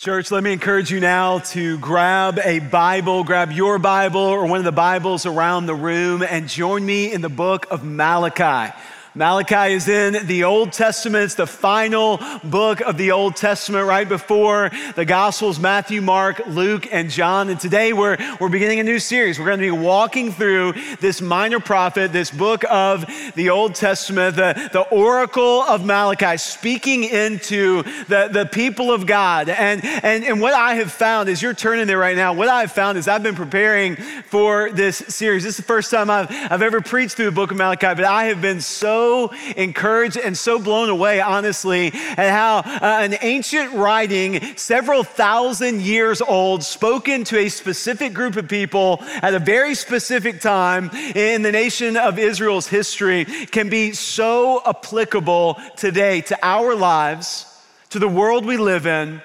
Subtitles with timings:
[0.00, 4.58] Church, let me encourage you now to grab a Bible, grab your Bible or one
[4.58, 8.74] of the Bibles around the room, and join me in the book of Malachi.
[9.16, 11.26] Malachi is in the Old Testament.
[11.26, 16.88] It's the final book of the Old Testament, right before the Gospels Matthew, Mark, Luke,
[16.90, 17.48] and John.
[17.48, 19.38] And today we're, we're beginning a new series.
[19.38, 23.06] We're going to be walking through this minor prophet, this book of
[23.36, 29.48] the Old Testament, the, the oracle of Malachi, speaking into the, the people of God.
[29.48, 32.32] And, and, and what I have found is you're turning there right now.
[32.32, 35.44] What I've found is I've been preparing for this series.
[35.44, 38.04] This is the first time I've, I've ever preached through the book of Malachi, but
[38.04, 39.03] I have been so
[39.56, 46.20] encouraged and so blown away, honestly, at how uh, an ancient writing, several thousand years
[46.20, 51.52] old, spoken to a specific group of people at a very specific time in the
[51.52, 57.46] nation of Israel's history, can be so applicable today to our lives,
[57.90, 59.20] to the world we live in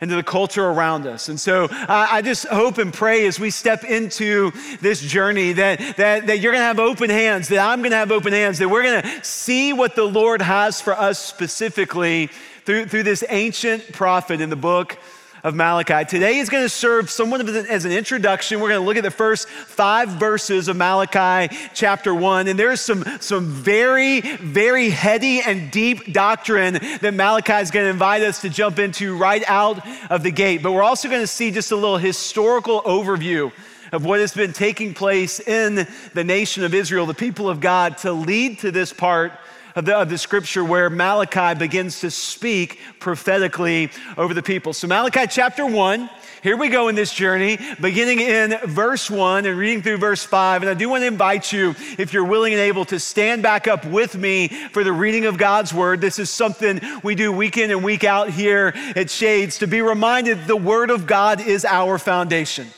[0.00, 1.28] and to the culture around us.
[1.28, 5.96] And so uh, I just hope and pray as we step into this journey that,
[5.96, 8.82] that, that you're gonna have open hands, that I'm gonna have open hands, that we're
[8.82, 12.28] gonna see what the Lord has for us specifically
[12.64, 14.98] through, through this ancient prophet in the book
[15.42, 16.04] of Malachi.
[16.04, 18.60] Today is going to serve somewhat as an introduction.
[18.60, 22.48] We're going to look at the first five verses of Malachi chapter one.
[22.48, 27.90] And there's some, some very, very heady and deep doctrine that Malachi is going to
[27.90, 30.62] invite us to jump into right out of the gate.
[30.62, 33.52] But we're also going to see just a little historical overview
[33.92, 37.98] of what has been taking place in the nation of Israel, the people of God,
[37.98, 39.32] to lead to this part
[39.74, 44.72] of the, of the scripture where Malachi begins to speak prophetically over the people.
[44.72, 46.10] So, Malachi chapter 1,
[46.42, 50.62] here we go in this journey, beginning in verse 1 and reading through verse 5.
[50.62, 53.68] And I do want to invite you, if you're willing and able, to stand back
[53.68, 56.00] up with me for the reading of God's word.
[56.00, 59.82] This is something we do week in and week out here at Shades to be
[59.82, 62.68] reminded the word of God is our foundation.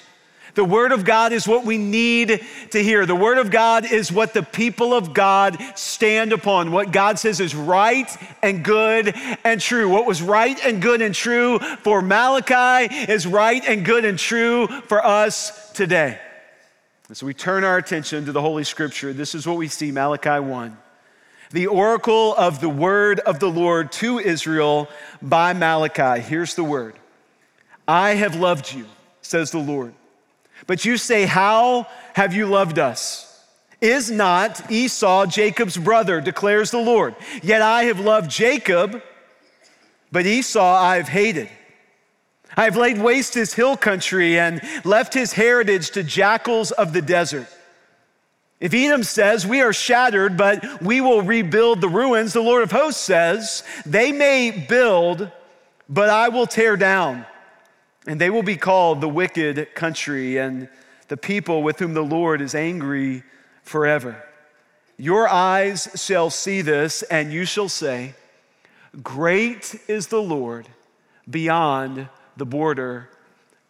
[0.55, 3.07] The Word of God is what we need to hear.
[3.07, 6.73] The Word of God is what the people of God stand upon.
[6.73, 8.11] What God says is right
[8.43, 9.89] and good and true.
[9.89, 14.67] What was right and good and true for Malachi is right and good and true
[14.67, 16.21] for us today.
[17.09, 19.15] And so we turn our attention to the Holy Scripture.
[19.15, 20.77] This is what we see Malachi 1.
[21.51, 24.89] The oracle of the word of the Lord to Israel
[25.23, 26.21] by Malachi.
[26.21, 26.95] Here's the word
[27.89, 28.87] I have loved you,
[29.23, 29.95] says the Lord.
[30.67, 33.29] But you say, How have you loved us?
[33.81, 37.17] Is not Esau Jacob's brother, declares the Lord.
[37.43, 39.03] Yet I have loved Jacob,
[40.13, 41.49] but Esau I have hated.
[42.57, 47.03] I have laid waste his hill country and left his heritage to jackals of the
[47.03, 47.49] desert.
[48.61, 52.71] If Edom says, We are shattered, but we will rebuild the ruins, the Lord of
[52.71, 55.31] hosts says, They may build,
[55.89, 57.27] but I will tear down.
[58.07, 60.69] And they will be called the wicked country and
[61.09, 63.23] the people with whom the Lord is angry
[63.63, 64.23] forever.
[64.97, 68.15] Your eyes shall see this, and you shall say,
[69.03, 70.69] Great is the Lord
[71.29, 73.09] beyond the border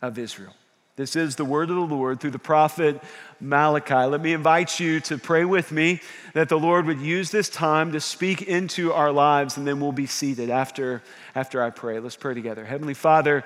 [0.00, 0.54] of Israel.
[0.96, 3.02] This is the word of the Lord through the prophet
[3.40, 3.94] Malachi.
[3.94, 6.00] Let me invite you to pray with me
[6.34, 9.92] that the Lord would use this time to speak into our lives, and then we'll
[9.92, 11.02] be seated after,
[11.34, 11.98] after I pray.
[11.98, 12.64] Let's pray together.
[12.64, 13.42] Heavenly Father,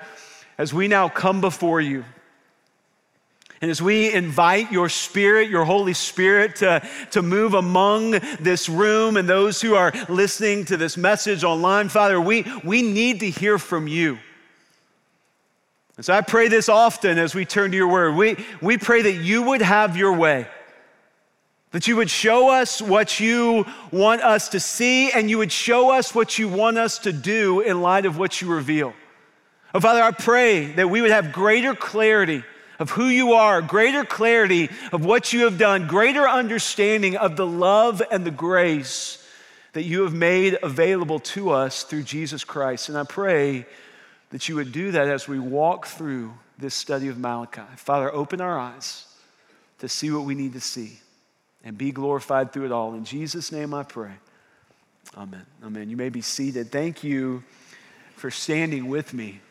[0.57, 2.03] as we now come before you,
[3.59, 9.17] and as we invite your Spirit, your Holy Spirit, to, to move among this room
[9.17, 13.57] and those who are listening to this message online, Father, we, we need to hear
[13.57, 14.19] from you.
[15.95, 18.15] And so I pray this often as we turn to your word.
[18.15, 20.45] We, we pray that you would have your way,
[21.71, 25.89] that you would show us what you want us to see, and you would show
[25.89, 28.93] us what you want us to do in light of what you reveal.
[29.73, 32.43] Oh, Father, I pray that we would have greater clarity
[32.79, 37.45] of who you are, greater clarity of what you have done, greater understanding of the
[37.45, 39.23] love and the grace
[39.73, 42.89] that you have made available to us through Jesus Christ.
[42.89, 43.65] And I pray
[44.29, 47.61] that you would do that as we walk through this study of Malachi.
[47.75, 49.05] Father, open our eyes
[49.79, 50.99] to see what we need to see
[51.63, 52.93] and be glorified through it all.
[52.93, 54.13] In Jesus' name I pray.
[55.15, 55.45] Amen.
[55.63, 55.89] Amen.
[55.89, 56.71] You may be seated.
[56.71, 57.43] Thank you
[58.15, 59.41] for standing with me.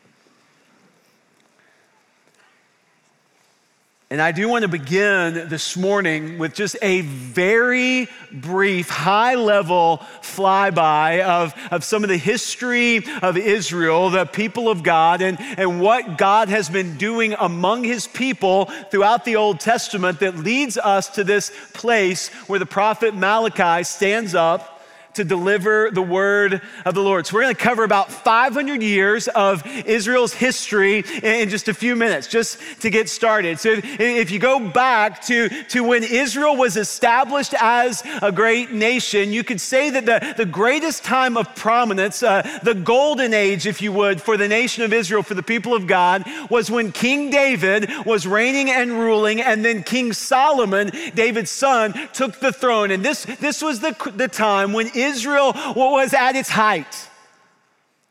[4.08, 9.99] And I do want to begin this morning with just a very brief, high level
[10.23, 15.81] flyby of, of some of the history of Israel, the people of God, and, and
[15.81, 21.08] what God has been doing among his people throughout the Old Testament that leads us
[21.08, 24.75] to this place where the prophet Malachi stands up
[25.17, 27.27] to deliver the word of the Lord.
[27.27, 31.97] So, we're going to cover about 500 years of Israel's history in just a few
[31.97, 33.59] minutes, just to get started.
[33.59, 39.33] So, if you go back to, to when Israel was established as a great nation,
[39.33, 43.81] you could say that the, the greatest time of prominence, uh, the golden age, if
[43.81, 47.31] you would, for the nation of Israel, for the people of God, was when King
[47.31, 52.91] David was reigning and ruling, and then King Solomon, David's son, took the throne.
[52.91, 57.08] And this, this was the, the time when Israel was at its height.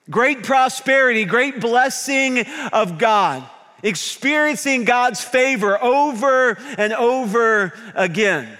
[0.09, 3.43] Great prosperity, great blessing of God,
[3.81, 8.57] experiencing God's favor over and over again.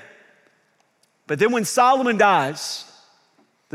[1.28, 2.86] But then when Solomon dies,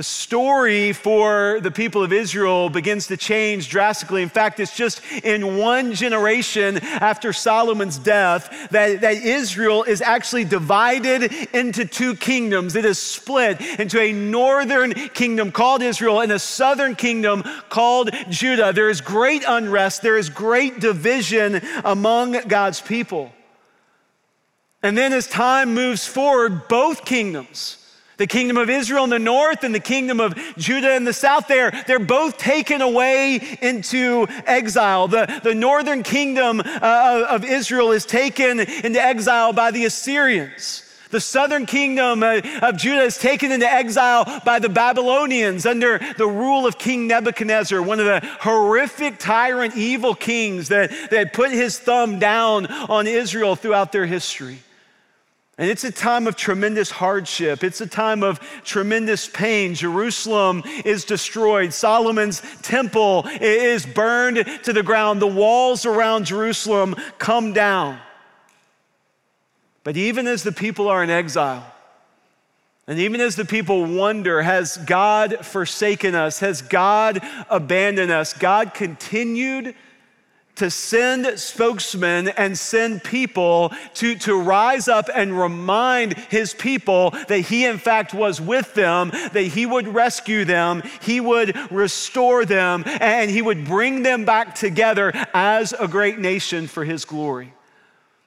[0.00, 4.23] the story for the people of Israel begins to change drastically.
[4.23, 10.47] In fact, it's just in one generation after Solomon's death that, that Israel is actually
[10.47, 12.76] divided into two kingdoms.
[12.76, 18.73] It is split into a northern kingdom called Israel and a southern kingdom called Judah.
[18.73, 23.32] There is great unrest, there is great division among God's people.
[24.82, 27.76] And then as time moves forward, both kingdoms,
[28.21, 31.49] the kingdom of Israel in the north and the kingdom of Judah in the south,
[31.49, 35.09] they're, they're both taken away into exile.
[35.09, 40.85] The, the northern kingdom uh, of Israel is taken into exile by the Assyrians.
[41.09, 46.27] The southern kingdom uh, of Judah is taken into exile by the Babylonians under the
[46.27, 51.79] rule of King Nebuchadnezzar, one of the horrific, tyrant, evil kings that, that put his
[51.79, 54.59] thumb down on Israel throughout their history.
[55.58, 57.62] And it's a time of tremendous hardship.
[57.62, 59.75] It's a time of tremendous pain.
[59.75, 61.75] Jerusalem is destroyed.
[61.75, 65.20] Solomon's temple is burned to the ground.
[65.20, 67.99] The walls around Jerusalem come down.
[69.85, 71.67] But even as the people are in exile,
[72.87, 76.41] and even as the people wonder, has God forsaken us?
[76.41, 78.32] Has God abandoned us?
[78.32, 79.75] God continued
[80.61, 87.39] to send spokesmen and send people to, to rise up and remind his people that
[87.39, 92.85] he, in fact, was with them, that he would rescue them, he would restore them,
[92.87, 97.55] and he would bring them back together as a great nation for his glory.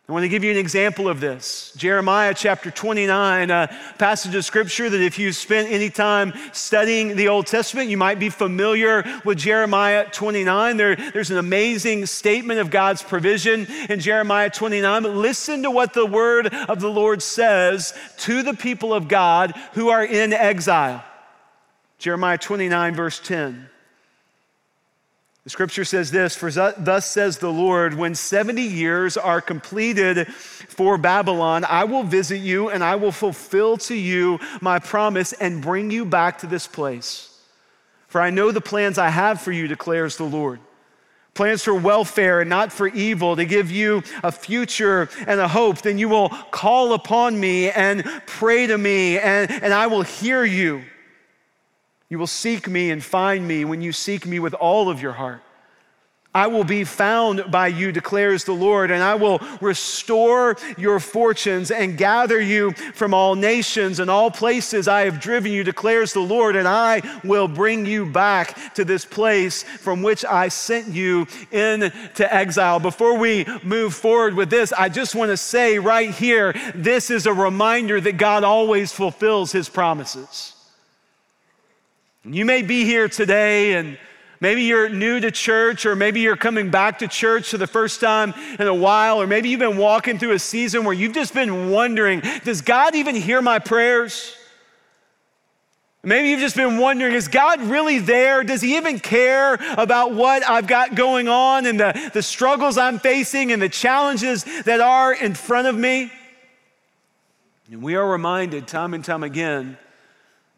[0.09, 1.71] I want to give you an example of this.
[1.77, 7.29] Jeremiah chapter 29, a passage of scripture that if you've spent any time studying the
[7.29, 10.75] Old Testament, you might be familiar with Jeremiah 29.
[10.75, 15.03] There, there's an amazing statement of God's provision in Jeremiah 29.
[15.03, 19.51] But listen to what the word of the Lord says to the people of God
[19.71, 21.01] who are in exile.
[21.97, 23.69] Jeremiah 29, verse 10.
[25.43, 30.97] The scripture says this For thus says the Lord, when 70 years are completed for
[30.97, 35.91] Babylon, I will visit you and I will fulfill to you my promise and bring
[35.91, 37.29] you back to this place.
[38.07, 40.59] For I know the plans I have for you, declares the Lord
[41.33, 45.81] plans for welfare and not for evil, to give you a future and a hope,
[45.81, 50.45] then you will call upon me and pray to me, and, and I will hear
[50.45, 50.83] you.
[52.13, 55.13] You will seek me and find me when you seek me with all of your
[55.13, 55.41] heart.
[56.31, 61.71] I will be found by you, declares the Lord, and I will restore your fortunes
[61.71, 66.19] and gather you from all nations and all places I have driven you, declares the
[66.19, 71.25] Lord, and I will bring you back to this place from which I sent you
[71.49, 72.79] into exile.
[72.79, 77.25] Before we move forward with this, I just want to say right here this is
[77.25, 80.52] a reminder that God always fulfills his promises.
[82.25, 83.97] You may be here today and
[84.39, 87.99] maybe you're new to church, or maybe you're coming back to church for the first
[87.99, 91.33] time in a while, or maybe you've been walking through a season where you've just
[91.33, 94.37] been wondering, does God even hear my prayers?
[96.01, 98.43] Maybe you've just been wondering, is God really there?
[98.43, 102.99] Does He even care about what I've got going on and the, the struggles I'm
[102.99, 106.09] facing and the challenges that are in front of me?
[107.69, 109.77] And we are reminded time and time again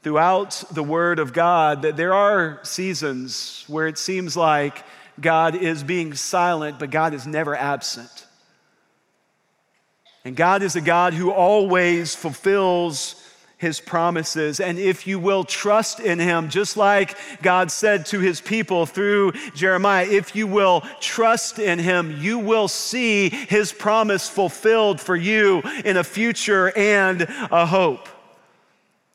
[0.06, 4.84] throughout the Word of God that there are seasons where it seems like
[5.20, 8.28] God is being silent, but God is never absent.
[10.24, 13.16] And God is a God who always fulfills
[13.58, 14.60] his promises.
[14.60, 19.32] And if you will trust in him, just like God said to his people through
[19.56, 25.64] Jeremiah, if you will trust in him, you will see his promise fulfilled for you
[25.84, 28.08] in a future and a hope.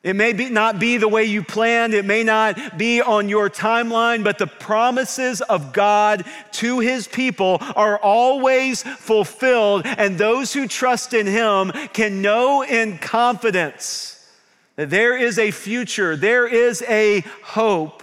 [0.03, 3.51] It may be, not be the way you planned, it may not be on your
[3.51, 10.67] timeline, but the promises of God to his people are always fulfilled, and those who
[10.67, 14.27] trust in him can know in confidence
[14.75, 18.01] that there is a future, there is a hope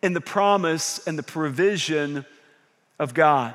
[0.00, 2.24] in the promise and the provision
[3.00, 3.54] of God.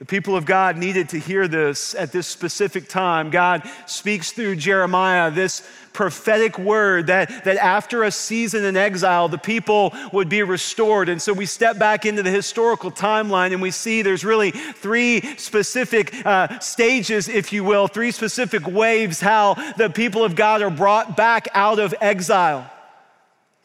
[0.00, 3.30] The people of God needed to hear this at this specific time.
[3.30, 9.38] God speaks through Jeremiah this prophetic word that, that after a season in exile, the
[9.38, 11.08] people would be restored.
[11.08, 15.22] And so we step back into the historical timeline and we see there's really three
[15.36, 20.70] specific uh, stages, if you will, three specific waves how the people of God are
[20.70, 22.70] brought back out of exile.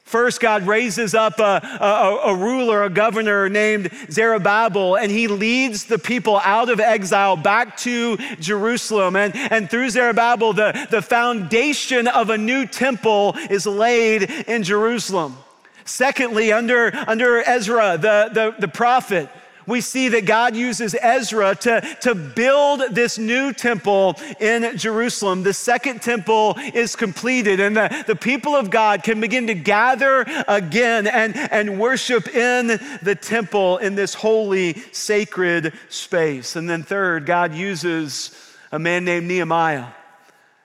[0.09, 5.85] First, God raises up a, a, a, ruler, a governor named Zerubbabel, and he leads
[5.85, 9.15] the people out of exile back to Jerusalem.
[9.15, 15.37] And, and through Zerubbabel, the, the foundation of a new temple is laid in Jerusalem.
[15.85, 19.29] Secondly, under, under Ezra, the, the, the prophet,
[19.69, 25.43] we see that God uses Ezra to, to build this new temple in Jerusalem.
[25.43, 30.25] The second temple is completed, and the, the people of God can begin to gather
[30.47, 32.67] again and, and worship in
[33.01, 36.55] the temple in this holy, sacred space.
[36.55, 38.31] And then, third, God uses
[38.71, 39.87] a man named Nehemiah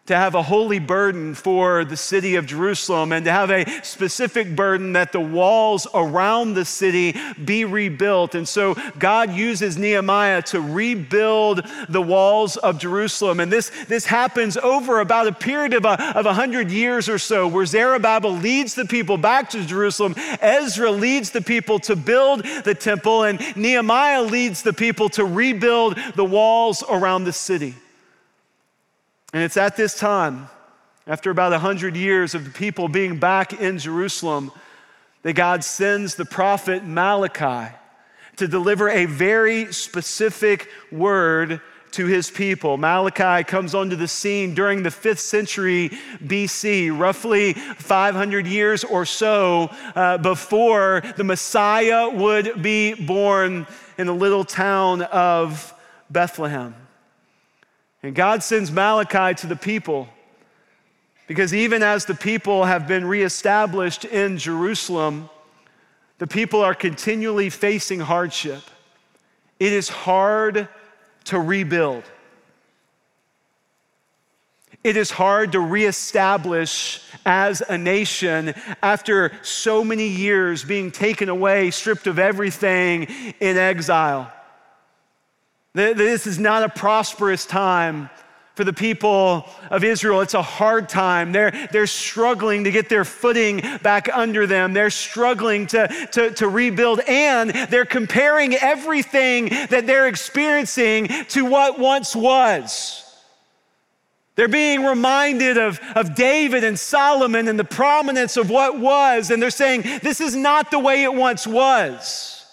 [0.07, 4.55] to have a holy burden for the city of Jerusalem and to have a specific
[4.55, 8.35] burden that the walls around the city be rebuilt.
[8.35, 13.41] And so God uses Nehemiah to rebuild the walls of Jerusalem.
[13.41, 17.19] And this, this happens over about a period of a, of a hundred years or
[17.19, 20.15] so where Zerubbabel leads the people back to Jerusalem.
[20.43, 25.97] Ezra leads the people to build the temple and Nehemiah leads the people to rebuild
[26.15, 27.75] the walls around the city.
[29.35, 30.49] And it's at this time,
[31.09, 34.53] after about 100 years of the people being back in Jerusalem,
[35.23, 37.75] that God sends the prophet Malachi
[38.37, 41.61] to deliver a very specific word
[41.91, 42.77] to his people.
[42.77, 45.89] Malachi comes onto the scene during the 5th century
[46.23, 53.67] BC, roughly 500 years or so uh, before the Messiah would be born
[53.99, 55.75] in the little town of
[56.09, 56.77] Bethlehem.
[58.05, 60.11] And God sends Malachi to the people
[61.27, 65.31] because even as the people have been reestablished in Jerusalem,
[66.19, 68.61] the people are continually facing hardship.
[69.59, 70.69] It is hard
[71.25, 72.05] to rebuild.
[74.85, 81.71] It is hard to reestablish as a nation after so many years being taken away,
[81.71, 83.05] stripped of everything
[83.41, 84.31] in exile.
[85.75, 88.09] This is not a prosperous time
[88.55, 90.21] for the people of Israel.
[90.21, 91.33] It's a hard time.
[91.33, 94.73] They're, they're struggling to get their footing back under them.
[94.73, 101.81] They're struggling to, to, to rebuild, and they're comparing everything that they're experiencing to what
[101.81, 103.01] once was.
[104.37, 109.43] They're being reminded of, of David and Solomon and the prominence of what was, and
[109.43, 112.44] they're saying, This is not the way it once was.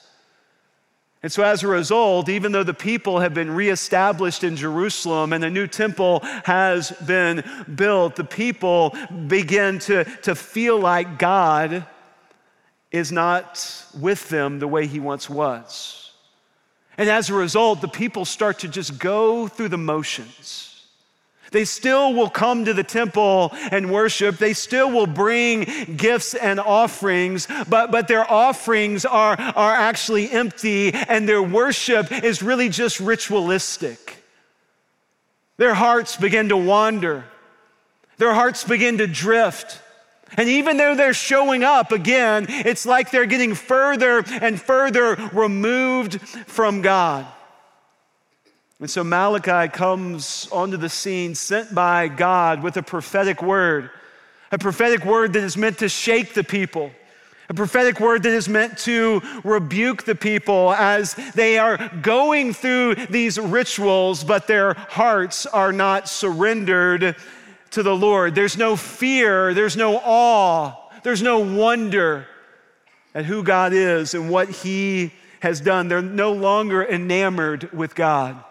[1.24, 5.44] And so, as a result, even though the people have been reestablished in Jerusalem and
[5.44, 7.44] a new temple has been
[7.76, 8.96] built, the people
[9.28, 11.86] begin to, to feel like God
[12.92, 16.12] is not with them the way he once was.
[16.98, 20.71] And as a result, the people start to just go through the motions.
[21.52, 24.38] They still will come to the temple and worship.
[24.38, 25.66] They still will bring
[25.98, 32.42] gifts and offerings, but, but their offerings are, are actually empty and their worship is
[32.42, 34.24] really just ritualistic.
[35.58, 37.26] Their hearts begin to wander,
[38.18, 39.80] their hearts begin to drift.
[40.38, 46.22] And even though they're showing up again, it's like they're getting further and further removed
[46.48, 47.28] from God.
[48.82, 53.92] And so Malachi comes onto the scene sent by God with a prophetic word,
[54.52, 56.92] a prophetic word that is meant to shake the people.
[57.48, 62.96] A prophetic word that is meant to rebuke the people as they are going through
[62.96, 67.16] these rituals, but their hearts are not surrendered
[67.72, 68.34] to the Lord.
[68.34, 70.74] There's no fear, there's no awe,
[71.04, 72.26] there's no wonder
[73.14, 75.88] at who God is and what He has done.
[75.88, 78.44] They're no longer enamored with God.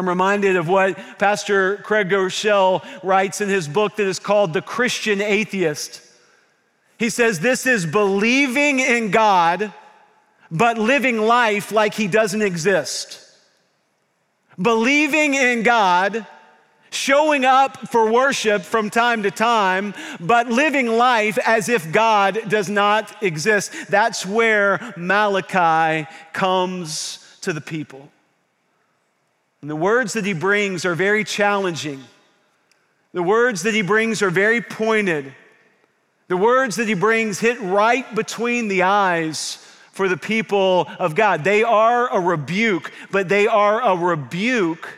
[0.00, 4.62] I'm reminded of what Pastor Craig Groeschel writes in his book that is called The
[4.62, 6.00] Christian Atheist.
[6.98, 9.74] He says, This is believing in God,
[10.50, 13.20] but living life like he doesn't exist.
[14.58, 16.26] Believing in God,
[16.90, 22.70] showing up for worship from time to time, but living life as if God does
[22.70, 23.70] not exist.
[23.90, 28.08] That's where Malachi comes to the people.
[29.60, 32.02] And the words that he brings are very challenging.
[33.12, 35.34] The words that he brings are very pointed.
[36.28, 39.56] The words that he brings hit right between the eyes
[39.92, 41.44] for the people of God.
[41.44, 44.88] They are a rebuke, but they are a rebuke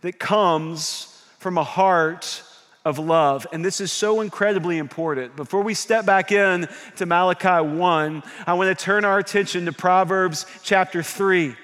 [0.00, 2.42] that comes from a heart
[2.84, 3.46] of love.
[3.52, 5.36] And this is so incredibly important.
[5.36, 9.72] Before we step back in to Malachi 1, I want to turn our attention to
[9.72, 11.56] Proverbs chapter 3.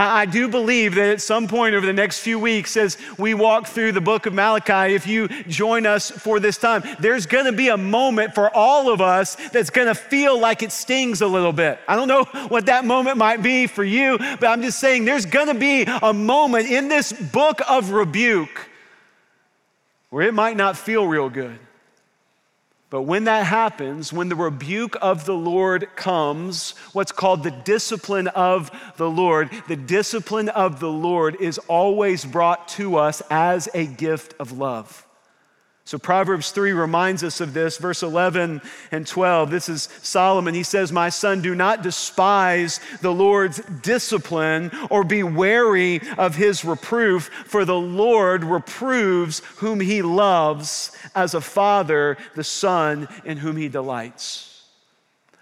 [0.00, 3.66] I do believe that at some point over the next few weeks, as we walk
[3.66, 7.66] through the book of Malachi, if you join us for this time, there's gonna be
[7.66, 11.80] a moment for all of us that's gonna feel like it stings a little bit.
[11.88, 15.26] I don't know what that moment might be for you, but I'm just saying there's
[15.26, 18.70] gonna be a moment in this book of rebuke
[20.10, 21.58] where it might not feel real good.
[22.90, 28.28] But when that happens, when the rebuke of the Lord comes, what's called the discipline
[28.28, 33.86] of the Lord, the discipline of the Lord is always brought to us as a
[33.86, 35.06] gift of love.
[35.88, 38.60] So Proverbs 3 reminds us of this, verse 11
[38.92, 39.50] and 12.
[39.50, 40.52] This is Solomon.
[40.54, 46.62] He says, My son, do not despise the Lord's discipline or be wary of his
[46.62, 53.56] reproof, for the Lord reproves whom he loves as a father the son in whom
[53.56, 54.57] he delights.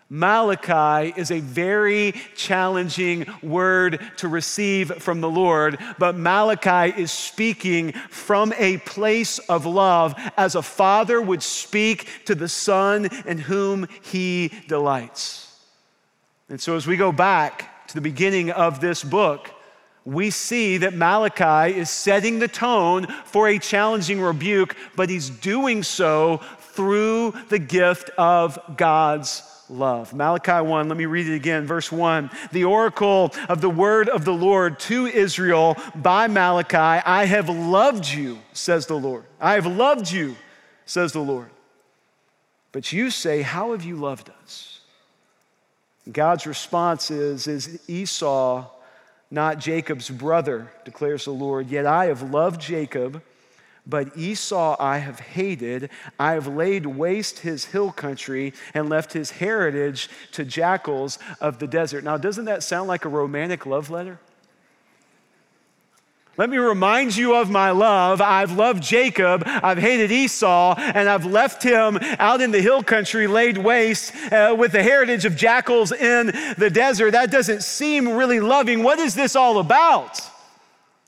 [0.08, 7.92] Malachi is a very challenging word to receive from the Lord, but Malachi is speaking
[8.10, 13.88] from a place of love as a father would speak to the son in whom
[14.02, 15.60] he delights.
[16.48, 19.50] And so, as we go back to the beginning of this book,
[20.04, 25.82] we see that Malachi is setting the tone for a challenging rebuke, but he's doing
[25.82, 30.12] so through the gift of God's love.
[30.12, 31.66] Malachi 1, let me read it again.
[31.66, 37.24] Verse 1 The oracle of the word of the Lord to Israel by Malachi I
[37.24, 39.24] have loved you, says the Lord.
[39.40, 40.36] I have loved you,
[40.84, 41.50] says the Lord.
[42.72, 44.80] But you say, How have you loved us?
[46.10, 48.66] God's response is, Is Esau
[49.30, 51.68] not Jacob's brother, declares the Lord?
[51.68, 53.22] Yet I have loved Jacob
[53.86, 55.90] but Esau I have hated.
[56.18, 61.66] I have laid waste his hill country and left his heritage to jackals of the
[61.66, 62.04] desert.
[62.04, 64.18] Now, doesn't that sound like a romantic love letter?
[66.38, 68.20] Let me remind you of my love.
[68.20, 73.26] I've loved Jacob, I've hated Esau, and I've left him out in the hill country
[73.26, 76.26] laid waste uh, with the heritage of jackals in
[76.58, 77.12] the desert.
[77.12, 78.82] That doesn't seem really loving.
[78.82, 80.20] What is this all about?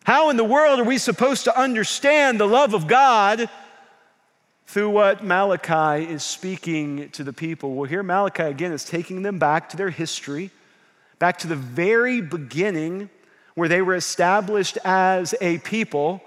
[0.09, 3.51] How in the world are we supposed to understand the love of God
[4.67, 7.75] through what Malachi is speaking to the people?
[7.75, 10.51] Well, here Malachi again is taking them back to their history,
[11.19, 13.11] back to the very beginning
[13.55, 16.23] where they were established as a people.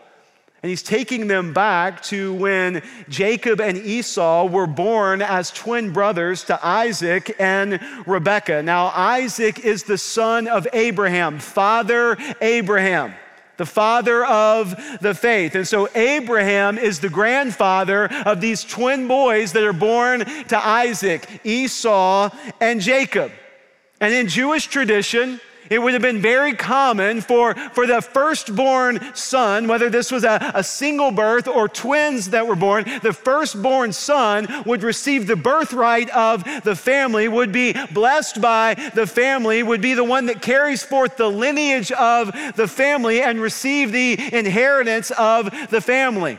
[0.61, 6.43] And he's taking them back to when Jacob and Esau were born as twin brothers
[6.43, 8.61] to Isaac and Rebekah.
[8.61, 13.15] Now, Isaac is the son of Abraham, Father Abraham
[13.57, 15.55] the father of the faith.
[15.55, 21.27] And so Abraham is the grandfather of these twin boys that are born to Isaac,
[21.43, 23.31] Esau, and Jacob.
[23.99, 25.39] And in Jewish tradition,
[25.71, 30.51] it would have been very common for, for the firstborn son, whether this was a,
[30.53, 36.09] a single birth or twins that were born, the firstborn son would receive the birthright
[36.09, 40.83] of the family, would be blessed by the family, would be the one that carries
[40.83, 46.37] forth the lineage of the family and receive the inheritance of the family.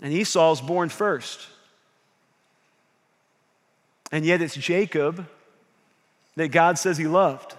[0.00, 1.48] And Esau's born first.
[4.12, 5.26] And yet it's Jacob
[6.38, 7.54] that God says he loved.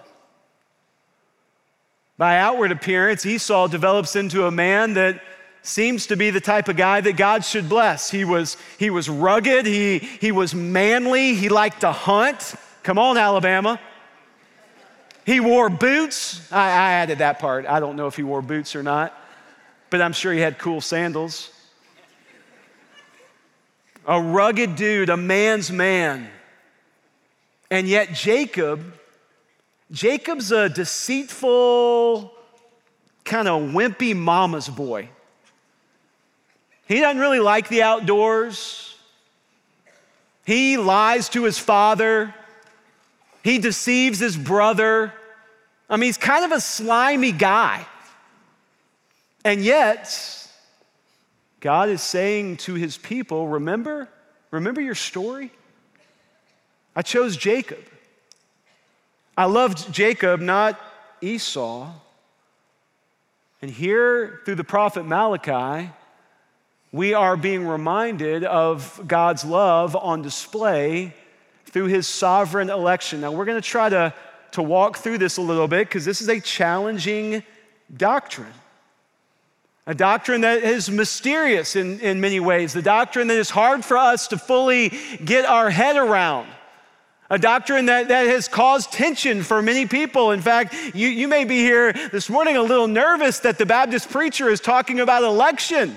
[2.16, 5.22] By outward appearance, Esau develops into a man that
[5.62, 8.10] seems to be the type of guy that God should bless.
[8.10, 12.54] He was, he was rugged, he, he was manly, he liked to hunt.
[12.82, 13.78] Come on, Alabama.
[15.26, 16.50] He wore boots.
[16.50, 17.66] I, I added that part.
[17.66, 19.14] I don't know if he wore boots or not,
[19.90, 21.52] but I'm sure he had cool sandals.
[24.06, 26.30] A rugged dude, a man's man.
[27.70, 28.82] And yet, Jacob,
[29.92, 32.32] Jacob's a deceitful,
[33.24, 35.08] kind of wimpy mama's boy.
[36.86, 38.96] He doesn't really like the outdoors.
[40.44, 42.34] He lies to his father.
[43.44, 45.12] He deceives his brother.
[45.88, 47.86] I mean, he's kind of a slimy guy.
[49.44, 50.48] And yet,
[51.60, 54.08] God is saying to his people, remember,
[54.50, 55.52] remember your story?
[56.94, 57.84] I chose Jacob.
[59.36, 60.78] I loved Jacob, not
[61.20, 61.92] Esau.
[63.62, 65.90] And here, through the prophet Malachi,
[66.92, 71.14] we are being reminded of God's love on display
[71.66, 73.20] through his sovereign election.
[73.20, 74.12] Now, we're going to try to,
[74.52, 77.42] to walk through this a little bit because this is a challenging
[77.96, 78.52] doctrine.
[79.86, 83.96] A doctrine that is mysterious in, in many ways, the doctrine that is hard for
[83.96, 84.92] us to fully
[85.24, 86.48] get our head around.
[87.30, 90.32] A doctrine that, that has caused tension for many people.
[90.32, 94.10] In fact, you, you may be here this morning a little nervous that the Baptist
[94.10, 95.96] preacher is talking about election.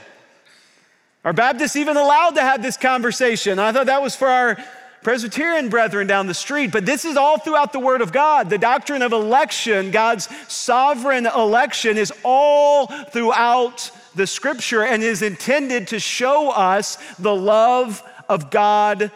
[1.25, 3.57] Are Baptists even allowed to have this conversation?
[3.57, 4.63] I thought that was for our
[5.01, 8.49] Presbyterian brethren down the street, but this is all throughout the Word of God.
[8.49, 15.87] The doctrine of election, God's sovereign election, is all throughout the Scripture and is intended
[15.87, 19.11] to show us the love of God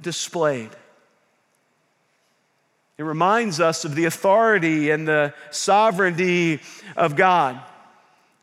[0.00, 0.70] displayed.
[3.02, 6.60] It reminds us of the authority and the sovereignty
[6.96, 7.60] of God.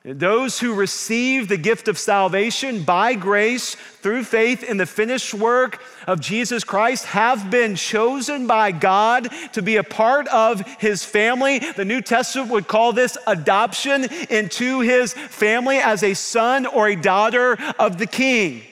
[0.03, 5.81] Those who receive the gift of salvation by grace through faith in the finished work
[6.07, 11.59] of Jesus Christ have been chosen by God to be a part of his family.
[11.59, 16.97] The New Testament would call this adoption into his family as a son or a
[16.97, 18.63] daughter of the king.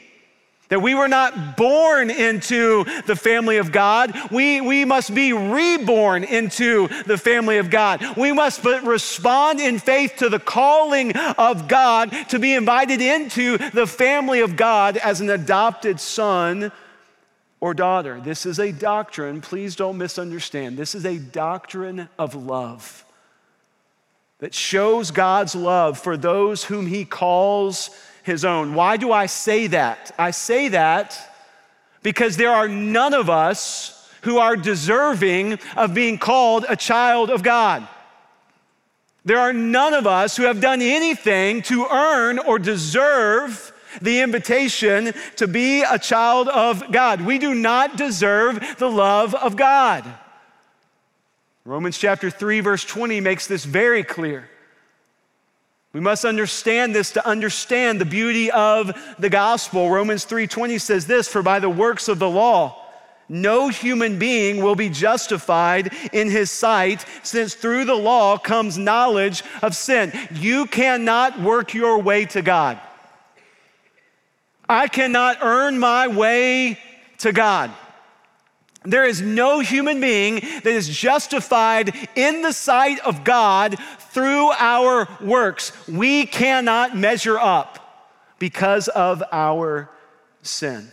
[0.69, 4.13] That we were not born into the family of God.
[4.31, 8.03] We, we must be reborn into the family of God.
[8.17, 13.87] We must respond in faith to the calling of God to be invited into the
[13.87, 16.71] family of God as an adopted son
[17.59, 18.19] or daughter.
[18.21, 20.77] This is a doctrine, please don't misunderstand.
[20.77, 23.05] This is a doctrine of love
[24.39, 27.89] that shows God's love for those whom he calls
[28.27, 28.75] his own.
[28.75, 30.13] Why do I say that?
[30.19, 31.17] I say that
[32.03, 37.41] because there are none of us who are deserving of being called a child of
[37.41, 37.87] God.
[39.25, 45.13] There are none of us who have done anything to earn or deserve the invitation
[45.37, 47.21] to be a child of God.
[47.21, 50.05] We do not deserve the love of God.
[51.65, 54.49] Romans chapter 3, verse 20 makes this very clear.
[55.97, 59.89] We must understand this to understand the beauty of the gospel.
[59.89, 62.85] Romans 3:20 says this, "For by the works of the law
[63.27, 69.41] no human being will be justified in his sight, since through the law comes knowledge
[69.63, 72.77] of sin." You cannot work your way to God.
[74.69, 76.77] I cannot earn my way
[77.17, 77.71] to God.
[78.87, 83.75] There is no human being that is justified in the sight of God
[84.11, 85.73] through our works.
[85.89, 89.89] We cannot measure up because of our
[90.41, 90.89] sin.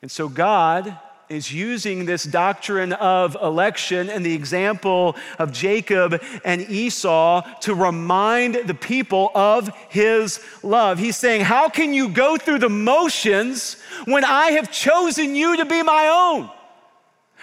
[0.00, 0.96] And so God
[1.28, 8.54] is using this doctrine of election and the example of Jacob and Esau to remind
[8.66, 10.98] the people of his love.
[10.98, 15.64] He's saying, How can you go through the motions when I have chosen you to
[15.64, 16.50] be my own?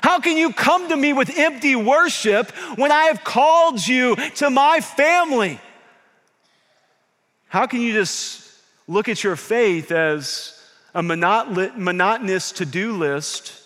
[0.01, 4.49] How can you come to me with empty worship when I have called you to
[4.49, 5.59] my family?
[7.47, 8.51] How can you just
[8.87, 10.61] look at your faith as
[10.93, 13.64] a monotonous to do list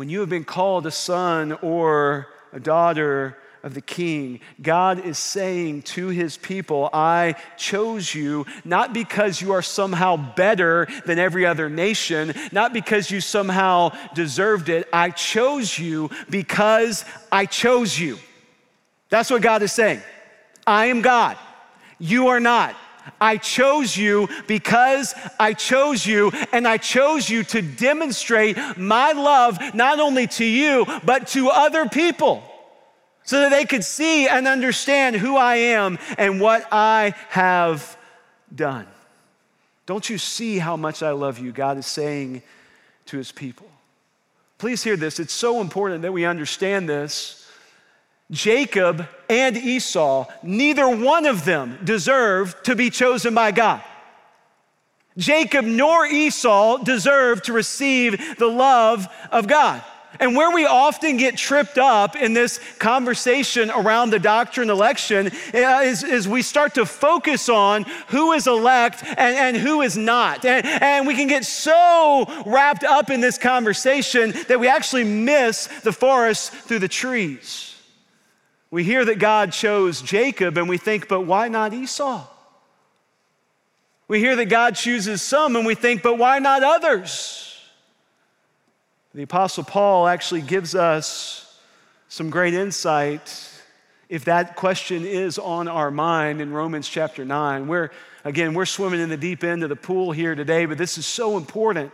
[0.00, 5.18] when you have been called a son or a daughter of the king, God is
[5.18, 11.44] saying to his people, I chose you not because you are somehow better than every
[11.44, 14.88] other nation, not because you somehow deserved it.
[14.90, 18.18] I chose you because I chose you.
[19.10, 20.00] That's what God is saying.
[20.66, 21.36] I am God.
[21.98, 22.74] You are not.
[23.20, 29.74] I chose you because I chose you, and I chose you to demonstrate my love
[29.74, 32.42] not only to you, but to other people
[33.22, 37.96] so that they could see and understand who I am and what I have
[38.54, 38.86] done.
[39.86, 41.52] Don't you see how much I love you?
[41.52, 42.42] God is saying
[43.06, 43.68] to his people.
[44.58, 45.18] Please hear this.
[45.18, 47.39] It's so important that we understand this
[48.30, 53.82] Jacob and Esau, neither one of them deserved to be chosen by God.
[55.16, 59.82] Jacob nor Esau deserved to receive the love of God.
[60.18, 65.80] And where we often get tripped up in this conversation around the doctrine election uh,
[65.82, 70.44] is, is we start to focus on who is elect and, and who is not.
[70.44, 75.68] And, and we can get so wrapped up in this conversation that we actually miss
[75.82, 77.69] the forest through the trees.
[78.70, 82.26] We hear that God chose Jacob and we think, but why not Esau?
[84.06, 87.56] We hear that God chooses some and we think, but why not others?
[89.14, 91.58] The Apostle Paul actually gives us
[92.08, 93.46] some great insight
[94.08, 97.68] if that question is on our mind in Romans chapter 9.
[97.68, 97.90] We're,
[98.24, 101.06] again, we're swimming in the deep end of the pool here today, but this is
[101.06, 101.92] so important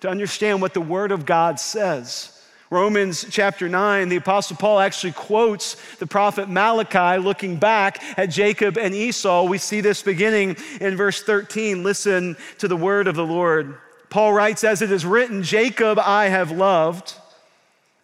[0.00, 2.37] to understand what the Word of God says.
[2.70, 8.76] Romans chapter 9, the Apostle Paul actually quotes the prophet Malachi looking back at Jacob
[8.76, 9.44] and Esau.
[9.44, 11.82] We see this beginning in verse 13.
[11.82, 13.78] Listen to the word of the Lord.
[14.10, 17.14] Paul writes, As it is written, Jacob I have loved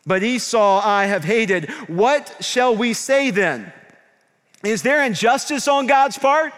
[0.06, 1.70] but Esau I have hated.
[1.88, 3.72] What shall we say then?
[4.62, 6.52] Is there injustice on God's part?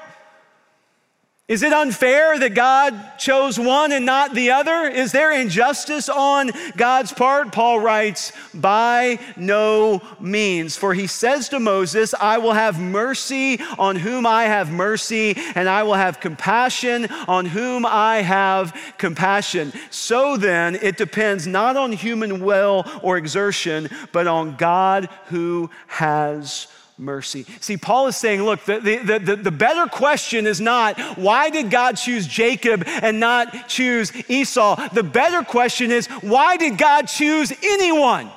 [1.49, 4.89] Is it unfair that God chose one and not the other?
[4.89, 7.53] Is there injustice on God's part?
[7.53, 10.77] Paul writes, By no means.
[10.77, 15.69] For he says to Moses, I will have mercy on whom I have mercy, and
[15.69, 19.73] I will have compassion on whom I have compassion.
[19.91, 26.67] So then, it depends not on human will or exertion, but on God who has
[26.99, 27.45] mercy.
[27.61, 31.71] See, Paul is saying, look, the, the, the, the, better question is not why did
[31.71, 34.89] God choose Jacob and not choose Esau?
[34.95, 38.31] The better question is why did God choose anyone?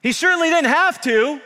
[0.00, 1.40] He certainly didn't have to.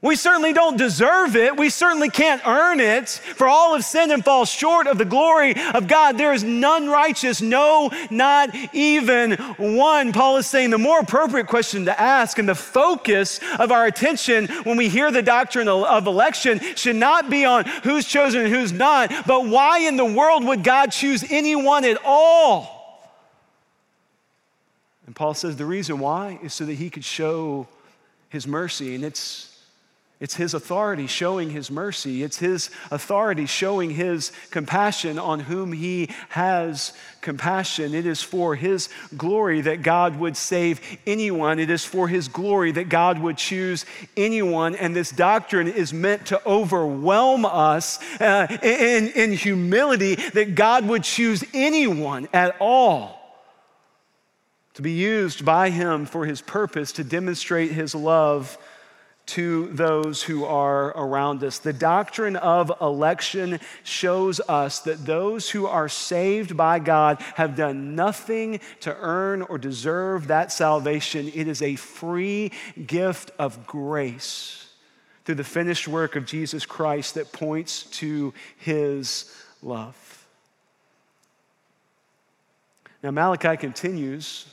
[0.00, 1.56] We certainly don't deserve it.
[1.56, 3.08] We certainly can't earn it.
[3.08, 6.16] For all of sin and fall short of the glory of God.
[6.16, 10.12] There is none righteous, no, not even one.
[10.12, 14.46] Paul is saying the more appropriate question to ask and the focus of our attention
[14.62, 18.72] when we hear the doctrine of election should not be on who's chosen and who's
[18.72, 23.10] not, but why in the world would God choose anyone at all?
[25.06, 27.66] And Paul says the reason why is so that he could show
[28.28, 28.94] his mercy.
[28.94, 29.57] And it's
[30.20, 32.24] it's His authority showing His mercy.
[32.24, 37.94] It's His authority showing His compassion on whom He has compassion.
[37.94, 41.60] It is for His glory that God would save anyone.
[41.60, 44.74] It is for His glory that God would choose anyone.
[44.74, 51.04] And this doctrine is meant to overwhelm us uh, in, in humility that God would
[51.04, 53.18] choose anyone at all
[54.74, 58.58] to be used by Him for His purpose to demonstrate His love
[59.28, 61.58] to those who are around us.
[61.58, 67.94] The doctrine of election shows us that those who are saved by God have done
[67.94, 71.30] nothing to earn or deserve that salvation.
[71.34, 72.52] It is a free
[72.86, 74.66] gift of grace
[75.24, 79.30] through the finished work of Jesus Christ that points to his
[79.62, 80.26] love.
[83.02, 84.46] Now, Malachi continues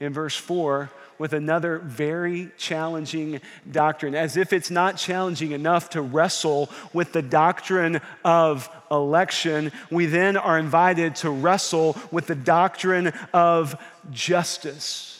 [0.00, 6.02] in verse 4 with another very challenging doctrine, as if it's not challenging enough to
[6.02, 9.72] wrestle with the doctrine of election.
[9.90, 13.76] We then are invited to wrestle with the doctrine of
[14.10, 15.14] justice.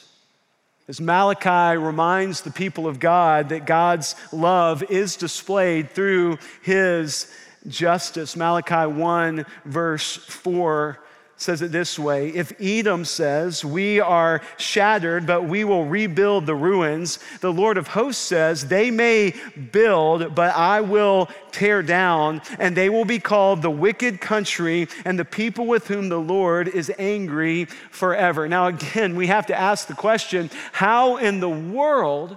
[0.88, 7.30] As Malachi reminds the people of God that God's love is displayed through his
[7.66, 8.36] justice.
[8.36, 10.98] Malachi 1, verse 4
[11.38, 16.54] says it this way If Edom says, We are shattered, but we will rebuild the
[16.54, 19.34] ruins, the Lord of hosts says, They may
[19.72, 25.18] build, but I will tear down, and they will be called the wicked country and
[25.18, 28.48] the people with whom the Lord is angry forever.
[28.48, 32.36] Now, again, we have to ask the question how in the world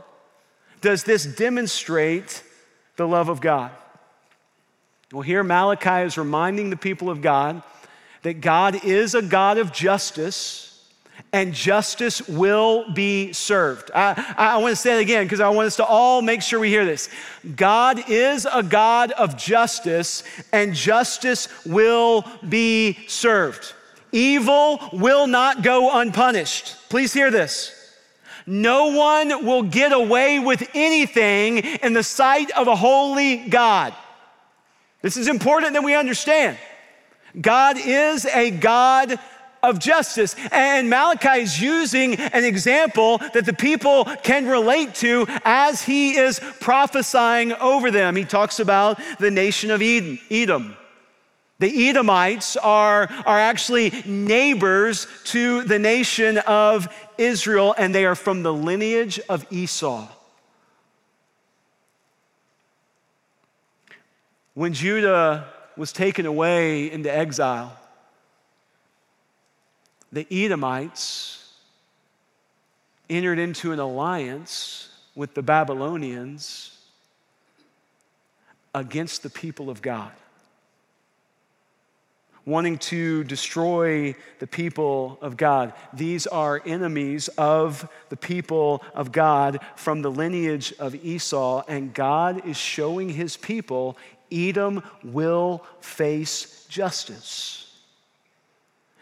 [0.80, 2.44] does this demonstrate
[2.96, 3.72] the love of God?
[5.12, 7.64] Well, here Malachi is reminding the people of God
[8.24, 10.68] that God is a God of justice
[11.34, 13.92] and justice will be served.
[13.96, 16.60] I, I want to say it again because I want us to all make sure
[16.60, 17.10] we hear this.
[17.56, 23.74] God is a God of justice and justice will be served.
[24.12, 26.76] Evil will not go unpunished.
[26.90, 27.78] Please hear this.
[28.46, 33.94] No one will get away with anything in the sight of a holy God.
[35.02, 36.58] This is important that we understand.
[37.40, 39.20] God is a God
[39.64, 40.36] of justice.
[40.52, 46.40] And Malachi is using an example that the people can relate to as he is
[46.60, 48.16] prophesying over them.
[48.16, 50.76] He talks about the nation of Edom.
[51.60, 58.42] The Edomites are, are actually neighbors to the nation of Israel, and they are from
[58.42, 60.08] the lineage of Esau.
[64.56, 65.46] When Judah
[65.82, 67.76] was taken away into exile,
[70.12, 71.56] the Edomites
[73.10, 76.78] entered into an alliance with the Babylonians
[78.76, 80.12] against the people of God.
[82.46, 85.74] wanting to destroy the people of God.
[85.94, 92.46] These are enemies of the people of God from the lineage of Esau, and God
[92.48, 93.96] is showing his people
[94.32, 97.62] Edom will face justice.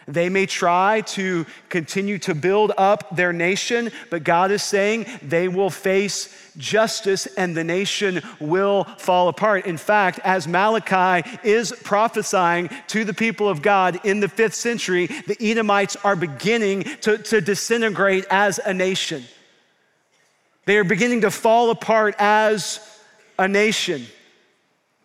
[0.10, 5.48] They may try to continue to build up their nation, but God is saying they
[5.48, 9.68] will face justice and the nation will fall apart.
[9.68, 15.06] In fact, as Malachi is prophesying to the people of God in the fifth century,
[15.06, 19.24] the Edomites are beginning to, to disintegrate as a nation.
[20.65, 22.80] They are beginning to fall apart as
[23.38, 24.08] a nation.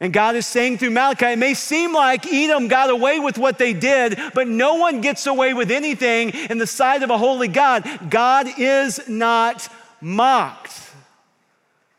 [0.04, 3.56] And God is saying through Malachi, it may seem like Edom got away with what
[3.56, 7.48] they did, but no one gets away with anything in the sight of a holy
[7.48, 8.10] God.
[8.10, 9.66] God is not
[10.02, 10.78] mocked.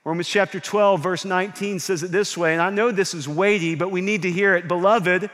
[0.04, 3.74] Romans chapter 12, verse 19 says it this way, and I know this is weighty,
[3.74, 4.68] but we need to hear it.
[4.68, 5.32] Beloved,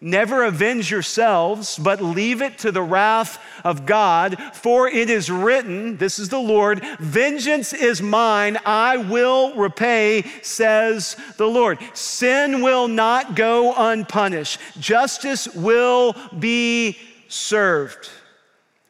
[0.00, 5.96] Never avenge yourselves, but leave it to the wrath of God, for it is written,
[5.96, 11.78] This is the Lord, vengeance is mine, I will repay, says the Lord.
[11.94, 18.10] Sin will not go unpunished, justice will be served.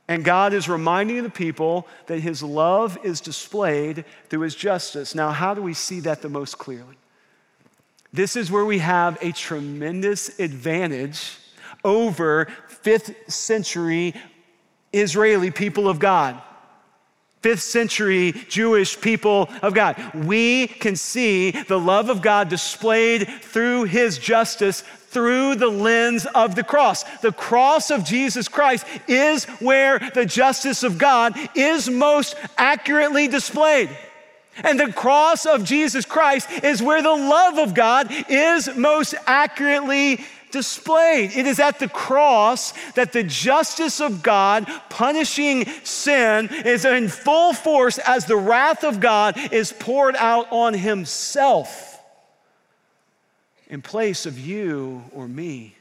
[0.09, 5.15] And God is reminding the people that his love is displayed through his justice.
[5.15, 6.97] Now, how do we see that the most clearly?
[8.13, 11.39] This is where we have a tremendous advantage
[11.85, 14.15] over fifth century
[14.93, 16.41] Israeli people of God.
[17.43, 19.97] Fifth century Jewish people of God.
[20.15, 24.83] We can see the love of God displayed through his justice
[25.17, 27.03] through the lens of the cross.
[27.21, 33.89] The cross of Jesus Christ is where the justice of God is most accurately displayed.
[34.65, 40.21] And the cross of Jesus Christ is where the love of God is most accurately
[40.51, 41.37] displayed.
[41.37, 47.53] It is at the cross that the justice of God punishing sin is in full
[47.53, 52.01] force as the wrath of God is poured out on himself
[53.69, 55.75] in place of you or me.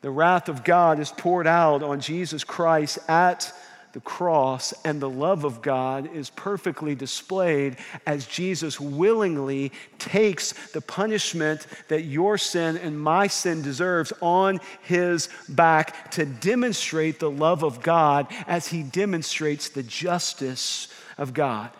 [0.00, 3.52] The wrath of God is poured out on Jesus Christ at
[3.94, 7.76] the cross and the love of God is perfectly displayed
[8.06, 15.28] as Jesus willingly takes the punishment that your sin and my sin deserves on his
[15.48, 21.70] back to demonstrate the love of God as he demonstrates the justice of God.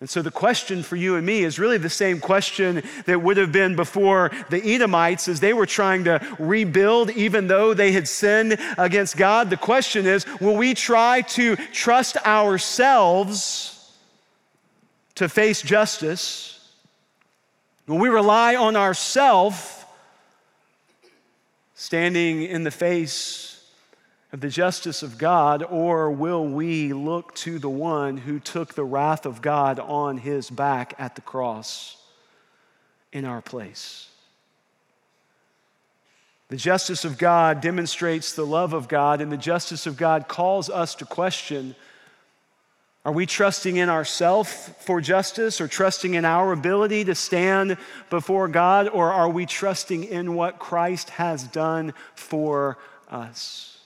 [0.00, 3.36] And so the question for you and me is really the same question that would
[3.36, 8.08] have been before the Edomites as they were trying to rebuild, even though they had
[8.08, 9.50] sinned against God.
[9.50, 13.94] The question is will we try to trust ourselves
[15.16, 16.56] to face justice?
[17.86, 19.84] Will we rely on ourselves
[21.74, 23.49] standing in the face
[24.32, 29.26] the justice of God, or will we look to the one who took the wrath
[29.26, 31.96] of God on his back at the cross
[33.12, 34.08] in our place?
[36.48, 40.70] The justice of God demonstrates the love of God, and the justice of God calls
[40.70, 41.74] us to question
[43.02, 47.78] are we trusting in ourselves for justice or trusting in our ability to stand
[48.10, 52.76] before God, or are we trusting in what Christ has done for
[53.08, 53.79] us?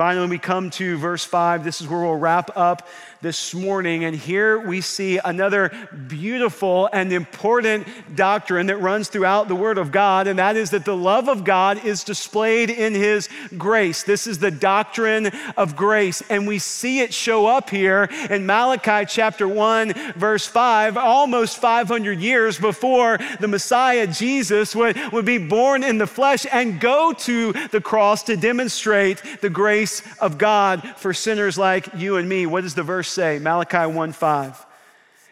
[0.00, 1.62] Finally, we come to verse 5.
[1.62, 2.88] This is where we'll wrap up
[3.20, 4.04] this morning.
[4.04, 5.70] And here we see another
[6.08, 7.86] beautiful and important
[8.16, 11.44] doctrine that runs throughout the Word of God, and that is that the love of
[11.44, 14.02] God is displayed in His grace.
[14.02, 15.26] This is the doctrine
[15.58, 16.22] of grace.
[16.30, 22.18] And we see it show up here in Malachi chapter 1, verse 5, almost 500
[22.18, 27.52] years before the Messiah, Jesus, would, would be born in the flesh and go to
[27.68, 29.89] the cross to demonstrate the grace
[30.20, 32.46] of God for sinners like you and me.
[32.46, 33.38] What does the verse say?
[33.38, 34.66] Malachi 1 5.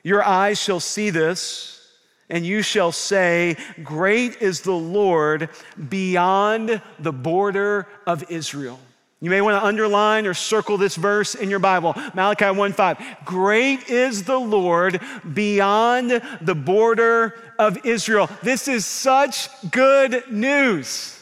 [0.03, 1.87] Your eyes shall see this,
[2.31, 5.49] and you shall say, Great is the Lord
[5.89, 8.79] beyond the border of Israel.
[9.21, 11.95] You may want to underline or circle this verse in your Bible.
[12.15, 13.17] Malachi 1 5.
[13.25, 15.01] Great is the Lord
[15.35, 18.31] beyond the border of Israel.
[18.43, 21.18] This is such good news.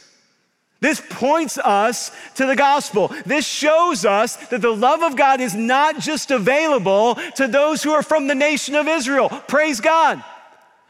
[0.81, 3.09] This points us to the gospel.
[3.25, 7.93] This shows us that the love of God is not just available to those who
[7.93, 9.29] are from the nation of Israel.
[9.49, 10.23] Praise God.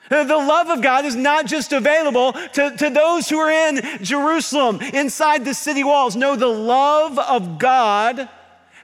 [0.09, 4.81] The love of God is not just available to, to those who are in Jerusalem,
[4.81, 6.15] inside the city walls.
[6.15, 8.29] No, the love of God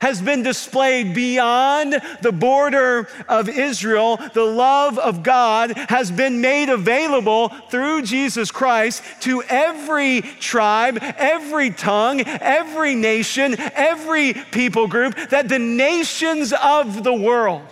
[0.03, 4.17] has been displayed beyond the border of Israel.
[4.35, 11.71] The love of God has been made available through Jesus Christ to every tribe, every
[11.71, 17.63] tongue, every nation, every people group, that the nations of the world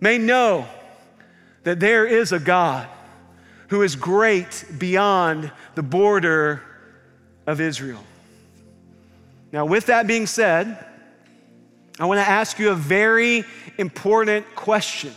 [0.00, 0.68] may know
[1.64, 2.86] that there is a God
[3.68, 6.62] who is great beyond the border
[7.44, 8.04] of Israel.
[9.50, 10.93] Now, with that being said,
[11.98, 13.44] I want to ask you a very
[13.78, 15.12] important question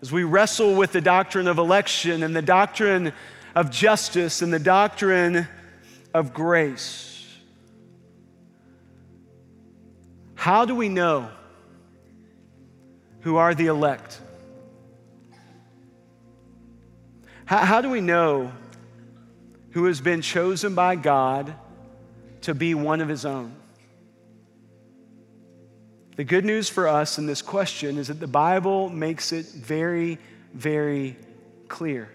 [0.00, 3.12] as we wrestle with the doctrine of election and the doctrine
[3.54, 5.48] of justice and the doctrine
[6.14, 7.26] of grace.
[10.36, 11.30] How do we know
[13.22, 14.20] who are the elect?
[17.44, 18.52] How, how do we know
[19.72, 21.52] who has been chosen by God
[22.42, 23.52] to be one of his own?
[26.18, 30.18] The good news for us in this question is that the Bible makes it very,
[30.52, 31.16] very
[31.68, 32.12] clear.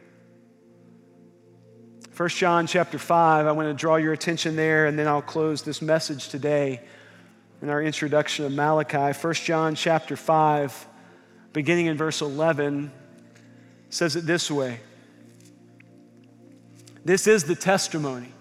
[2.17, 5.61] 1 John chapter 5, I want to draw your attention there, and then I'll close
[5.61, 6.81] this message today
[7.61, 9.17] in our introduction of Malachi.
[9.17, 10.85] 1 John chapter 5,
[11.53, 12.91] beginning in verse 11,
[13.89, 14.81] says it this way
[17.05, 18.33] This is the testimony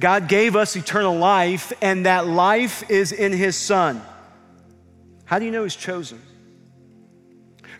[0.00, 4.02] God gave us eternal life, and that life is in His Son.
[5.26, 6.20] How do you know He's chosen?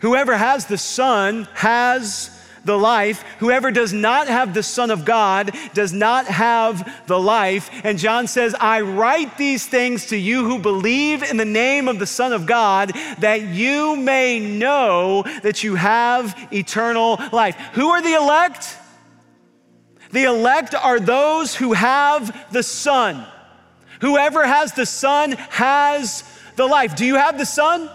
[0.01, 2.29] Whoever has the Son has
[2.63, 3.23] the life.
[3.39, 7.69] Whoever does not have the Son of God does not have the life.
[7.83, 11.99] And John says, I write these things to you who believe in the name of
[11.99, 17.55] the Son of God, that you may know that you have eternal life.
[17.73, 18.77] Who are the elect?
[20.11, 23.25] The elect are those who have the Son.
[24.01, 26.23] Whoever has the Son has
[26.55, 26.95] the life.
[26.95, 27.89] Do you have the Son?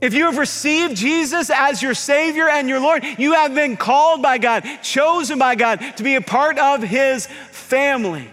[0.00, 4.22] If you have received Jesus as your Savior and your Lord, you have been called
[4.22, 8.30] by God, chosen by God to be a part of His family.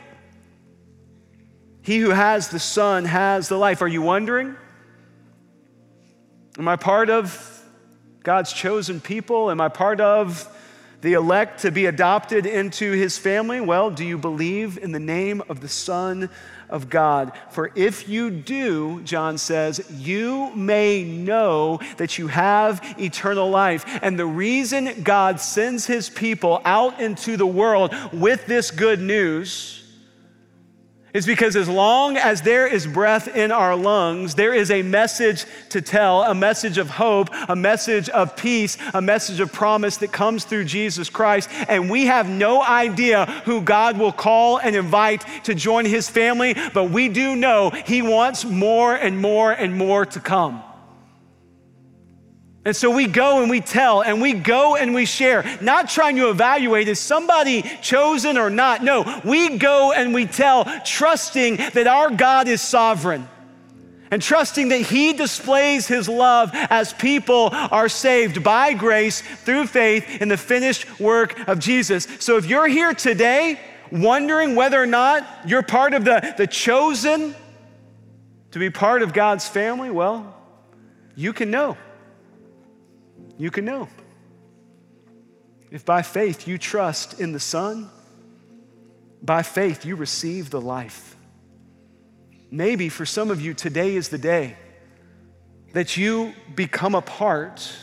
[1.82, 3.82] He who has the Son has the life.
[3.82, 4.56] Are you wondering?
[6.58, 7.64] Am I part of
[8.24, 9.52] God's chosen people?
[9.52, 10.50] Am I part of
[11.02, 13.62] the elect to be adopted into his family?
[13.62, 16.30] Well, do you believe in the name of the Son
[16.70, 17.32] of God?
[17.52, 23.86] For if you do, John says, you may know that you have eternal life.
[24.02, 29.84] And the reason God sends his people out into the world with this good news
[31.18, 35.46] is because as long as there is breath in our lungs, there is a message
[35.70, 40.12] to tell, a message of hope, a message of peace, a message of promise that
[40.12, 41.50] comes through Jesus Christ.
[41.68, 46.56] And we have no idea who God will call and invite to join his family,
[46.72, 50.64] but we do know he wants more and more and more to come.
[52.68, 56.18] And so we go and we tell and we go and we share, not trying
[56.18, 58.84] to evaluate is somebody chosen or not.
[58.84, 63.26] No, we go and we tell, trusting that our God is sovereign
[64.12, 70.22] and trusting that He displays His love as people are saved by grace through faith
[70.22, 72.06] in the finished work of Jesus.
[72.20, 73.62] So if you're here today
[73.94, 77.34] wondering whether or not you're part of the, the chosen
[78.52, 80.36] to be part of God's family, well,
[81.16, 81.78] you can know
[83.38, 83.88] you can know.
[85.70, 87.90] If by faith you trust in the Son,
[89.22, 91.16] by faith you receive the life.
[92.50, 94.56] Maybe for some of you, today is the day
[95.74, 97.76] that you become a part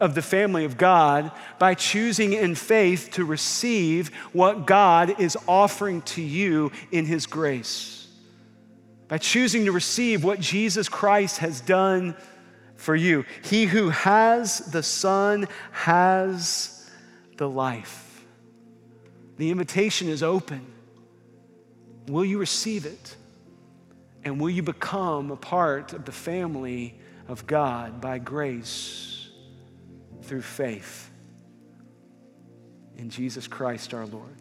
[0.00, 6.02] of the family of God by choosing in faith to receive what God is offering
[6.02, 8.06] to you in His grace.
[9.08, 12.16] By choosing to receive what Jesus Christ has done
[12.84, 13.24] for you.
[13.42, 16.88] He who has the Son has
[17.38, 18.24] the life.
[19.38, 20.64] The invitation is open.
[22.06, 23.16] Will you receive it?
[24.22, 29.28] And will you become a part of the family of God by grace
[30.22, 31.10] through faith
[32.96, 34.36] in Jesus Christ our Lord?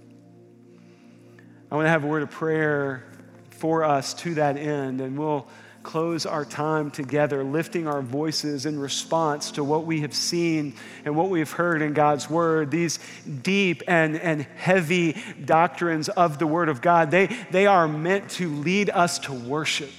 [1.71, 3.05] I want to have a word of prayer
[3.49, 5.47] for us to that end, and we'll
[5.83, 10.73] close our time together, lifting our voices in response to what we have seen
[11.05, 12.99] and what we've heard in God's Word, these
[13.43, 18.49] deep and, and heavy doctrines of the Word of God, they, they are meant to
[18.49, 19.91] lead us to worship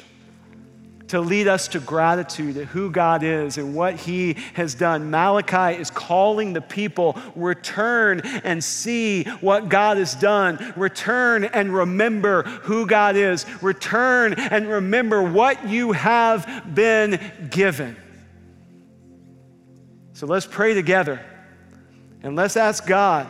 [1.15, 5.13] to lead us to gratitude at who God is and what He has done.
[5.13, 10.75] Malachi is calling the people, return and see what God has done.
[10.77, 13.47] Return and remember who God is.
[13.63, 17.97] Return and remember what you have been given.
[20.15, 21.25] So let's pray together
[22.25, 23.29] and let's ask God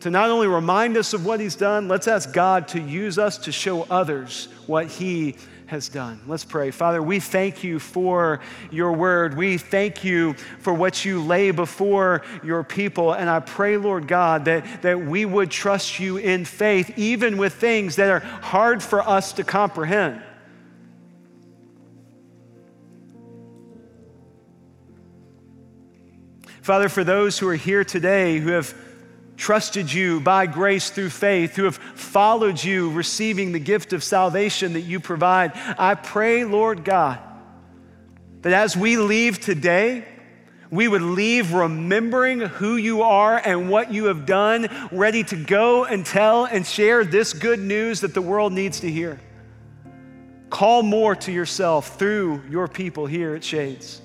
[0.00, 3.36] to not only remind us of what He's done, let's ask God to use us
[3.38, 5.36] to show others what He
[5.68, 6.18] has done.
[6.26, 6.70] Let's pray.
[6.70, 8.40] Father, we thank you for
[8.70, 9.36] your word.
[9.36, 13.12] We thank you for what you lay before your people.
[13.12, 17.52] And I pray, Lord God, that, that we would trust you in faith, even with
[17.52, 20.22] things that are hard for us to comprehend.
[26.62, 28.74] Father, for those who are here today who have
[29.38, 34.74] trusted you by grace through faith, who have followed you, receiving the gift of salvation
[34.74, 35.52] that you provide.
[35.78, 37.18] I pray, Lord God,
[38.42, 40.04] that as we leave today,
[40.70, 45.84] we would leave remembering who you are and what you have done, ready to go
[45.84, 49.18] and tell and share this good news that the world needs to hear.
[50.50, 54.02] Call more to yourself through your people here at Shades.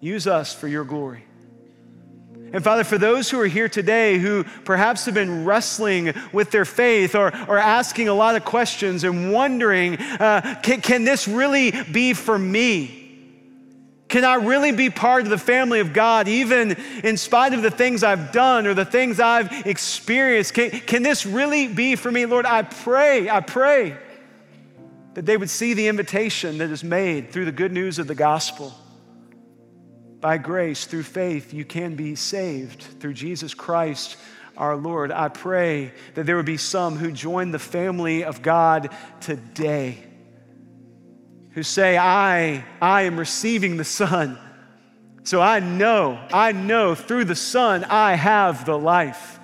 [0.00, 1.24] Use us for your glory.
[2.52, 6.66] And Father, for those who are here today who perhaps have been wrestling with their
[6.66, 11.70] faith or, or asking a lot of questions and wondering, uh, can, can this really
[11.70, 12.98] be for me?
[14.08, 16.72] Can I really be part of the family of God, even
[17.02, 20.52] in spite of the things I've done or the things I've experienced?
[20.52, 22.26] Can, can this really be for me?
[22.26, 23.96] Lord, I pray, I pray
[25.14, 28.14] that they would see the invitation that is made through the good news of the
[28.14, 28.74] gospel
[30.22, 34.16] by grace, through faith, you can be saved through Jesus Christ
[34.56, 35.10] our Lord.
[35.10, 39.98] I pray that there would be some who join the family of God today
[41.50, 44.38] who say, I, I am receiving the Son.
[45.24, 49.40] So I know, I know through the Son I have the life.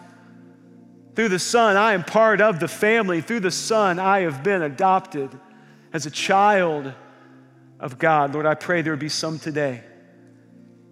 [1.17, 3.21] Through the Son I am part of the family.
[3.21, 5.31] Through the Son I have been adopted
[5.93, 6.93] as a child
[7.81, 8.33] of God.
[8.33, 9.83] Lord, I pray there would be some today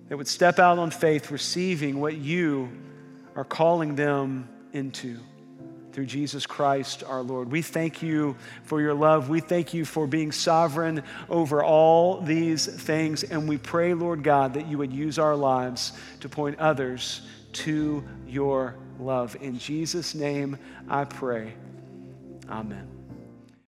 [0.09, 2.71] that would step out on faith, receiving what you
[3.35, 5.19] are calling them into
[5.93, 7.51] through Jesus Christ our Lord.
[7.51, 9.31] We thank you for your love.
[9.31, 13.25] We thank you for being sovereign over all these things.
[13.25, 17.23] And we pray, Lord God, that you would use our lives to point others
[17.55, 19.37] to your love.
[19.41, 21.55] In Jesus' name I pray.
[22.51, 22.96] Amen.